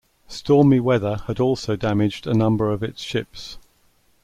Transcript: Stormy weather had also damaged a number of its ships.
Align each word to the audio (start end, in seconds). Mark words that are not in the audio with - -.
Stormy 0.27 0.79
weather 0.79 1.17
had 1.27 1.39
also 1.39 1.75
damaged 1.75 2.25
a 2.25 2.33
number 2.33 2.71
of 2.71 2.81
its 2.81 3.03
ships. 3.03 3.59